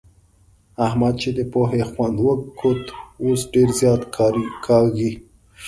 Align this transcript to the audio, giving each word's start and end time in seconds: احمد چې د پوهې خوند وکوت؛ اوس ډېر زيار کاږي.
احمد 0.85 1.13
چې 1.21 1.29
د 1.37 1.39
پوهې 1.53 1.81
خوند 1.91 2.15
وکوت؛ 2.25 2.83
اوس 3.23 3.41
ډېر 3.53 3.69
زيار 3.79 4.01
کاږي. 4.67 5.11